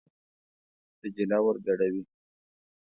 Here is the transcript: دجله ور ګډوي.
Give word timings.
دجله 1.01 1.37
ور 1.43 1.55
ګډوي. 1.65 2.03